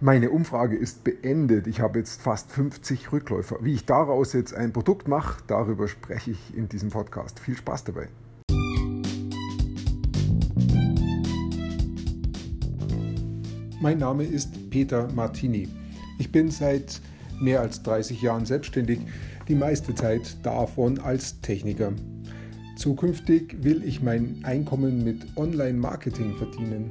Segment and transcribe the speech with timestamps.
[0.00, 1.66] Meine Umfrage ist beendet.
[1.66, 3.56] Ich habe jetzt fast 50 Rückläufer.
[3.62, 7.40] Wie ich daraus jetzt ein Produkt mache, darüber spreche ich in diesem Podcast.
[7.40, 8.08] Viel Spaß dabei.
[13.80, 15.66] Mein Name ist Peter Martini.
[16.18, 17.00] Ich bin seit
[17.40, 19.00] mehr als 30 Jahren selbstständig,
[19.48, 21.92] die meiste Zeit davon als Techniker.
[22.76, 26.90] Zukünftig will ich mein Einkommen mit Online-Marketing verdienen.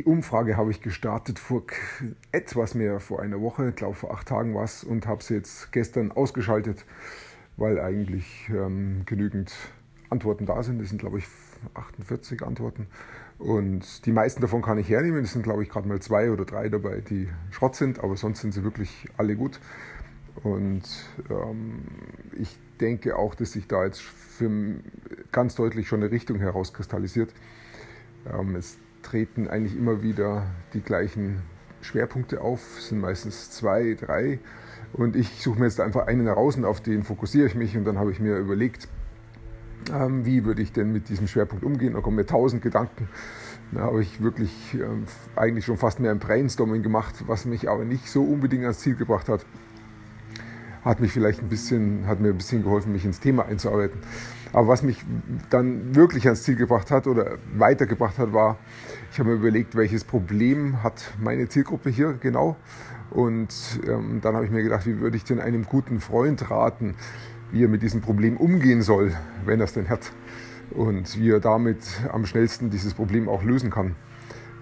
[0.00, 1.64] Die Umfrage habe ich gestartet vor
[2.32, 5.34] etwas mehr vor einer Woche, ich glaube vor acht Tagen war es, und habe sie
[5.34, 6.86] jetzt gestern ausgeschaltet,
[7.58, 9.52] weil eigentlich ähm, genügend
[10.08, 10.80] Antworten da sind.
[10.80, 11.26] Das sind, glaube ich,
[11.74, 12.86] 48 Antworten.
[13.38, 15.22] Und die meisten davon kann ich hernehmen.
[15.22, 18.40] Es sind, glaube ich, gerade mal zwei oder drei dabei, die Schrott sind, aber sonst
[18.40, 19.60] sind sie wirklich alle gut.
[20.42, 20.88] Und
[21.28, 21.82] ähm,
[22.38, 24.50] ich denke auch, dass sich da jetzt für
[25.30, 27.34] ganz deutlich schon eine Richtung herauskristallisiert.
[28.32, 31.42] Ähm, es treten eigentlich immer wieder die gleichen
[31.80, 34.38] Schwerpunkte auf, es sind meistens zwei, drei.
[34.92, 37.76] Und ich suche mir jetzt einfach einen heraus und auf den fokussiere ich mich.
[37.76, 38.88] Und dann habe ich mir überlegt,
[39.94, 41.94] ähm, wie würde ich denn mit diesem Schwerpunkt umgehen.
[41.94, 43.08] Da kommen mir tausend Gedanken.
[43.72, 45.04] Da habe ich wirklich ähm,
[45.36, 48.96] eigentlich schon fast mehr ein Brainstorming gemacht, was mich aber nicht so unbedingt ans Ziel
[48.96, 49.46] gebracht hat.
[50.84, 54.00] Hat mich vielleicht ein bisschen, hat mir ein bisschen geholfen, mich ins Thema einzuarbeiten.
[54.52, 55.04] Aber was mich
[55.50, 58.58] dann wirklich ans Ziel gebracht hat oder weitergebracht hat, war,
[59.12, 62.56] ich habe mir überlegt, welches Problem hat meine Zielgruppe hier genau.
[63.10, 66.94] Und ähm, dann habe ich mir gedacht, wie würde ich denn einem guten Freund raten,
[67.52, 69.12] wie er mit diesem Problem umgehen soll,
[69.44, 70.12] wenn er es denn hat.
[70.70, 73.96] Und wie er damit am schnellsten dieses Problem auch lösen kann.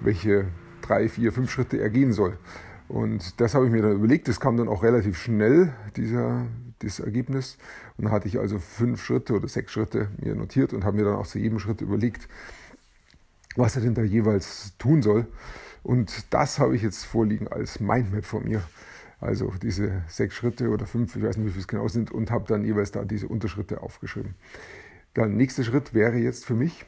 [0.00, 0.46] Welche
[0.80, 2.38] drei, vier, fünf Schritte er gehen soll.
[2.88, 4.28] Und das habe ich mir dann überlegt.
[4.28, 6.46] Das kam dann auch relativ schnell, dieser,
[6.78, 7.58] das Ergebnis.
[7.96, 11.04] Und dann hatte ich also fünf Schritte oder sechs Schritte mir notiert und habe mir
[11.04, 12.28] dann auch zu jedem Schritt überlegt,
[13.56, 15.26] was er denn da jeweils tun soll.
[15.82, 18.62] Und das habe ich jetzt vorliegen als Mindmap von mir.
[19.20, 22.30] Also diese sechs Schritte oder fünf, ich weiß nicht, wie viel es genau sind, und
[22.30, 24.34] habe dann jeweils da diese Unterschritte aufgeschrieben.
[25.16, 26.86] Der nächste Schritt wäre jetzt für mich,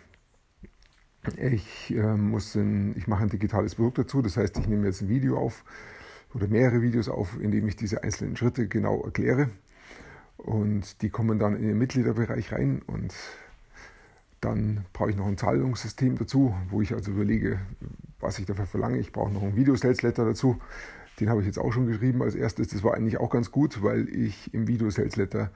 [1.36, 5.02] ich, äh, muss ein, ich mache ein digitales Produkt dazu, das heißt, ich nehme jetzt
[5.02, 5.64] ein Video auf
[6.34, 9.50] oder mehrere Videos auf, in dem ich diese einzelnen Schritte genau erkläre.
[10.36, 13.14] Und die kommen dann in den Mitgliederbereich rein und
[14.40, 17.58] dann brauche ich noch ein Zahlungssystem dazu, wo ich also überlege,
[18.20, 18.98] was ich dafür verlange.
[18.98, 20.58] Ich brauche noch ein Video-Sales-Letter dazu.
[21.18, 22.68] Den habe ich jetzt auch schon geschrieben als erstes.
[22.68, 25.50] Das war eigentlich auch ganz gut, weil ich im Video-Sales-Letter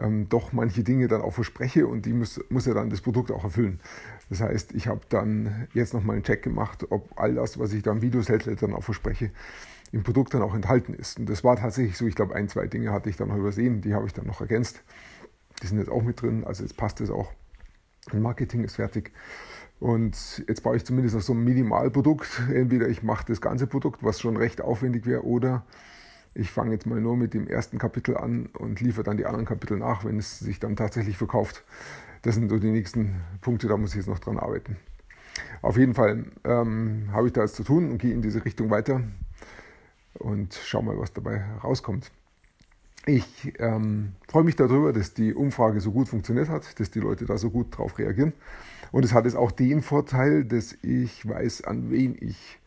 [0.00, 3.30] ähm, doch manche Dinge dann auch verspreche und die muss, muss ja dann das Produkt
[3.30, 3.80] auch erfüllen.
[4.28, 7.82] Das heißt, ich habe dann jetzt nochmal einen Check gemacht, ob all das, was ich
[7.82, 9.30] da im Video-Sales-Letter dann auch verspreche,
[9.92, 11.18] im Produkt dann auch enthalten ist.
[11.18, 13.80] Und das war tatsächlich so, ich glaube, ein, zwei Dinge hatte ich dann noch übersehen,
[13.80, 14.82] die habe ich dann noch ergänzt.
[15.62, 17.32] Die sind jetzt auch mit drin, also jetzt passt es auch.
[18.12, 19.12] Marketing ist fertig.
[19.78, 22.42] Und jetzt baue ich zumindest noch so ein Minimalprodukt.
[22.52, 25.64] Entweder ich mache das ganze Produkt, was schon recht aufwendig wäre, oder
[26.34, 29.46] ich fange jetzt mal nur mit dem ersten Kapitel an und liefere dann die anderen
[29.46, 31.64] Kapitel nach, wenn es sich dann tatsächlich verkauft.
[32.22, 34.76] Das sind so die nächsten Punkte, da muss ich jetzt noch dran arbeiten.
[35.62, 38.70] Auf jeden Fall ähm, habe ich da jetzt zu tun und gehe in diese Richtung
[38.70, 39.02] weiter
[40.14, 42.10] und schau mal, was dabei rauskommt.
[43.06, 47.24] Ich ähm, freue mich darüber, dass die Umfrage so gut funktioniert hat, dass die Leute
[47.24, 48.34] da so gut drauf reagieren.
[48.92, 52.58] Und es hat jetzt auch den Vorteil, dass ich weiß, an wen ich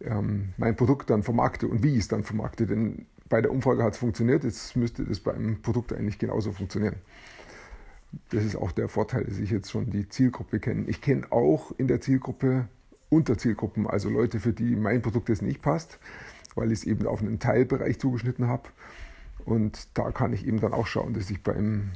[0.00, 2.66] ähm, mein Produkt dann vermarkte und wie ich es dann vermarkte.
[2.66, 6.96] Denn bei der Umfrage hat es funktioniert, jetzt müsste das beim Produkt eigentlich genauso funktionieren.
[8.30, 10.84] Das ist auch der Vorteil, dass ich jetzt schon die Zielgruppe kenne.
[10.86, 12.68] Ich kenne auch in der Zielgruppe
[13.08, 15.98] Unterzielgruppen, also Leute, für die mein Produkt jetzt nicht passt,
[16.54, 18.68] weil ich es eben auf einen Teilbereich zugeschnitten habe.
[19.44, 21.92] Und da kann ich eben dann auch schauen, dass ich beim,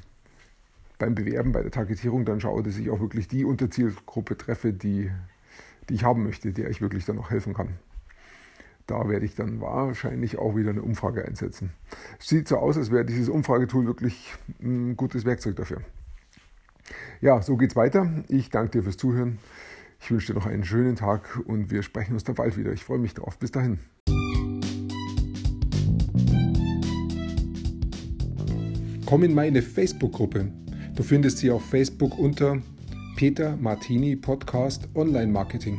[0.99, 5.11] beim Bewerben, bei der Targetierung dann schaue, dass ich auch wirklich die Unterzielgruppe treffe, die,
[5.89, 7.71] die ich haben möchte, der ich wirklich dann auch helfen kann.
[8.91, 11.71] Da werde ich dann wahrscheinlich auch wieder eine Umfrage einsetzen.
[12.19, 15.83] Sieht so aus, als wäre dieses Umfragetool wirklich ein gutes Werkzeug dafür.
[17.21, 18.11] Ja, so geht's weiter.
[18.27, 19.39] Ich danke dir fürs Zuhören.
[20.01, 22.73] Ich wünsche dir noch einen schönen Tag und wir sprechen uns dann bald wieder.
[22.73, 23.39] Ich freue mich drauf.
[23.39, 23.79] Bis dahin.
[29.07, 30.51] Komm in meine Facebook-Gruppe.
[30.97, 32.61] Du findest sie auf Facebook unter
[33.15, 35.79] Peter Martini Podcast Online Marketing.